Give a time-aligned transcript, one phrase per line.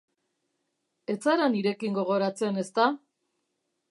[1.13, 2.87] Ez zara nirekin gogoratzen, ezta?